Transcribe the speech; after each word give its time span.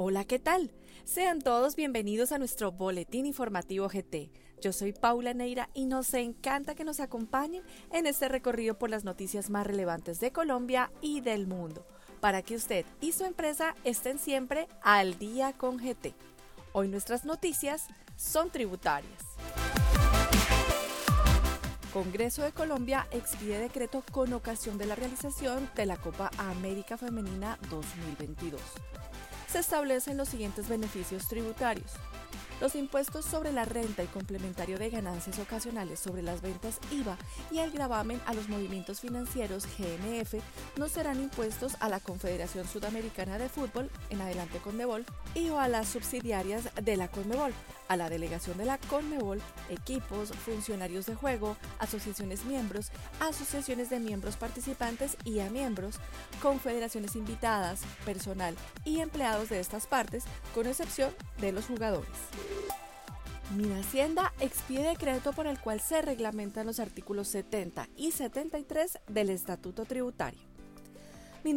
Hola, 0.00 0.24
¿qué 0.24 0.38
tal? 0.38 0.70
Sean 1.02 1.40
todos 1.40 1.74
bienvenidos 1.74 2.30
a 2.30 2.38
nuestro 2.38 2.70
Boletín 2.70 3.26
Informativo 3.26 3.88
GT. 3.88 4.30
Yo 4.62 4.72
soy 4.72 4.92
Paula 4.92 5.34
Neira 5.34 5.70
y 5.74 5.86
nos 5.86 6.14
encanta 6.14 6.76
que 6.76 6.84
nos 6.84 7.00
acompañen 7.00 7.64
en 7.92 8.06
este 8.06 8.28
recorrido 8.28 8.78
por 8.78 8.90
las 8.90 9.02
noticias 9.02 9.50
más 9.50 9.66
relevantes 9.66 10.20
de 10.20 10.30
Colombia 10.30 10.92
y 11.00 11.20
del 11.20 11.48
mundo, 11.48 11.84
para 12.20 12.42
que 12.42 12.54
usted 12.54 12.86
y 13.00 13.10
su 13.10 13.24
empresa 13.24 13.74
estén 13.82 14.20
siempre 14.20 14.68
al 14.82 15.18
día 15.18 15.52
con 15.52 15.78
GT. 15.78 16.14
Hoy 16.72 16.86
nuestras 16.86 17.24
noticias 17.24 17.88
son 18.14 18.50
tributarias. 18.50 19.24
Congreso 21.92 22.44
de 22.44 22.52
Colombia 22.52 23.08
expide 23.10 23.58
decreto 23.58 24.04
con 24.12 24.32
ocasión 24.32 24.78
de 24.78 24.86
la 24.86 24.94
realización 24.94 25.68
de 25.74 25.86
la 25.86 25.96
Copa 25.96 26.30
América 26.38 26.96
Femenina 26.96 27.58
2022 27.68 28.60
se 29.50 29.58
establecen 29.60 30.16
los 30.16 30.28
siguientes 30.28 30.68
beneficios 30.68 31.26
tributarios. 31.26 31.92
Los 32.60 32.74
impuestos 32.74 33.24
sobre 33.24 33.52
la 33.52 33.64
renta 33.64 34.02
y 34.02 34.08
complementario 34.08 34.78
de 34.78 34.90
ganancias 34.90 35.38
ocasionales 35.38 36.00
sobre 36.00 36.22
las 36.22 36.42
ventas 36.42 36.80
IVA 36.90 37.16
y 37.52 37.58
el 37.58 37.70
gravamen 37.70 38.20
a 38.26 38.34
los 38.34 38.48
movimientos 38.48 39.00
financieros 39.00 39.64
GMF 39.78 40.34
no 40.76 40.88
serán 40.88 41.20
impuestos 41.20 41.76
a 41.78 41.88
la 41.88 42.00
Confederación 42.00 42.66
Sudamericana 42.66 43.38
de 43.38 43.48
Fútbol, 43.48 43.90
en 44.10 44.20
adelante 44.22 44.58
Conmebol, 44.58 45.04
y 45.34 45.50
o 45.50 45.60
a 45.60 45.68
las 45.68 45.88
subsidiarias 45.88 46.68
de 46.82 46.96
la 46.96 47.06
Conmebol, 47.06 47.52
a 47.86 47.96
la 47.96 48.10
delegación 48.10 48.58
de 48.58 48.64
la 48.64 48.78
Conmebol, 48.78 49.40
equipos, 49.70 50.30
funcionarios 50.30 51.06
de 51.06 51.14
juego, 51.14 51.56
asociaciones 51.78 52.44
miembros, 52.44 52.90
asociaciones 53.20 53.88
de 53.88 54.00
miembros 54.00 54.36
participantes 54.36 55.16
y 55.24 55.38
a 55.38 55.48
miembros, 55.48 55.94
confederaciones 56.42 57.14
invitadas, 57.14 57.82
personal 58.04 58.56
y 58.84 58.98
empleados 58.98 59.48
de 59.48 59.60
estas 59.60 59.86
partes, 59.86 60.24
con 60.54 60.66
excepción 60.66 61.12
de 61.40 61.52
los 61.52 61.66
jugadores. 61.66 62.08
Hacienda 63.50 64.34
expide 64.40 64.90
decreto 64.90 65.32
por 65.32 65.46
el 65.46 65.58
cual 65.58 65.80
se 65.80 66.02
reglamentan 66.02 66.66
los 66.66 66.80
artículos 66.80 67.28
70 67.28 67.88
y 67.96 68.10
73 68.10 68.98
del 69.08 69.30
Estatuto 69.30 69.86
Tributario. 69.86 70.40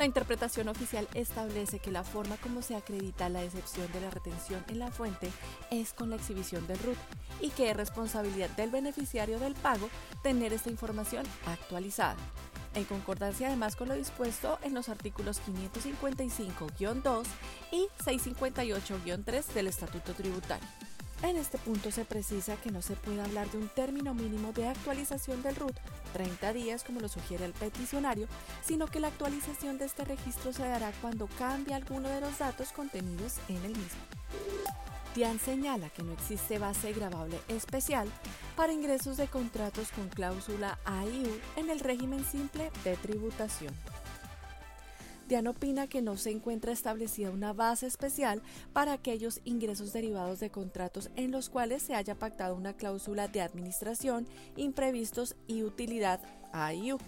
La 0.00 0.06
interpretación 0.06 0.68
oficial 0.68 1.06
establece 1.12 1.78
que 1.78 1.90
la 1.90 2.04
forma 2.04 2.38
como 2.38 2.62
se 2.62 2.74
acredita 2.74 3.28
la 3.28 3.44
excepción 3.44 3.86
de 3.92 4.00
la 4.00 4.08
retención 4.08 4.64
en 4.68 4.78
la 4.78 4.90
fuente 4.90 5.30
es 5.70 5.92
con 5.92 6.08
la 6.08 6.16
exhibición 6.16 6.66
del 6.66 6.78
RUT 6.78 6.96
y 7.42 7.50
que 7.50 7.70
es 7.70 7.76
responsabilidad 7.76 8.48
del 8.56 8.70
beneficiario 8.70 9.38
del 9.38 9.52
pago 9.52 9.90
tener 10.22 10.54
esta 10.54 10.70
información 10.70 11.26
actualizada. 11.44 12.16
En 12.74 12.84
concordancia 12.84 13.48
además 13.48 13.76
con 13.76 13.88
lo 13.88 13.94
dispuesto 13.94 14.58
en 14.62 14.72
los 14.72 14.88
artículos 14.88 15.38
555-2 15.46 17.24
y 17.70 17.86
658-3 18.02 19.46
del 19.52 19.66
Estatuto 19.66 20.14
Tributario. 20.14 20.66
En 21.22 21.36
este 21.36 21.58
punto 21.58 21.90
se 21.90 22.06
precisa 22.06 22.56
que 22.56 22.70
no 22.70 22.80
se 22.80 22.96
puede 22.96 23.20
hablar 23.20 23.50
de 23.50 23.58
un 23.58 23.68
término 23.68 24.14
mínimo 24.14 24.54
de 24.54 24.66
actualización 24.66 25.42
del 25.42 25.56
RUT, 25.56 25.76
30 26.12 26.52
días 26.52 26.84
como 26.84 27.00
lo 27.00 27.08
sugiere 27.08 27.44
el 27.44 27.52
peticionario, 27.52 28.28
sino 28.62 28.86
que 28.86 29.00
la 29.00 29.08
actualización 29.08 29.78
de 29.78 29.86
este 29.86 30.04
registro 30.04 30.52
se 30.52 30.66
dará 30.66 30.92
cuando 31.00 31.28
cambie 31.38 31.74
alguno 31.74 32.08
de 32.08 32.20
los 32.20 32.38
datos 32.38 32.72
contenidos 32.72 33.36
en 33.48 33.56
el 33.64 33.76
mismo. 33.76 34.00
Tian 35.14 35.40
señala 35.40 35.90
que 35.90 36.02
no 36.02 36.12
existe 36.12 36.58
base 36.58 36.92
grabable 36.92 37.40
especial 37.48 38.08
para 38.56 38.72
ingresos 38.72 39.16
de 39.16 39.26
contratos 39.26 39.90
con 39.90 40.08
cláusula 40.08 40.78
AIU 40.84 41.40
en 41.56 41.70
el 41.70 41.80
régimen 41.80 42.24
simple 42.24 42.70
de 42.84 42.96
tributación. 42.96 43.74
Dian 45.30 45.46
opina 45.46 45.86
que 45.86 46.02
no 46.02 46.16
se 46.16 46.32
encuentra 46.32 46.72
establecida 46.72 47.30
una 47.30 47.52
base 47.52 47.86
especial 47.86 48.42
para 48.72 48.92
aquellos 48.92 49.40
ingresos 49.44 49.92
derivados 49.92 50.40
de 50.40 50.50
contratos 50.50 51.08
en 51.14 51.30
los 51.30 51.50
cuales 51.50 51.84
se 51.84 51.94
haya 51.94 52.16
pactado 52.16 52.56
una 52.56 52.72
cláusula 52.72 53.28
de 53.28 53.40
administración, 53.40 54.26
imprevistos 54.56 55.36
y 55.46 55.62
utilidad 55.62 56.18
AIU. 56.52 56.98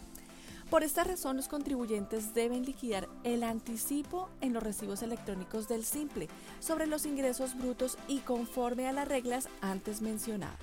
Por 0.71 0.85
esta 0.85 1.03
razón, 1.03 1.37
los 1.37 1.49
contribuyentes 1.49 2.33
deben 2.33 2.65
liquidar 2.65 3.09
el 3.25 3.43
anticipo 3.43 4.31
en 4.41 4.53
los 4.53 4.63
recibos 4.63 5.03
electrónicos 5.03 5.67
del 5.67 5.85
simple 5.85 6.29
sobre 6.61 6.87
los 6.87 7.07
ingresos 7.07 7.59
brutos 7.59 7.99
y 8.07 8.21
conforme 8.21 8.87
a 8.87 8.93
las 8.93 9.09
reglas 9.09 9.49
antes 9.61 10.01
mencionadas. 10.01 10.61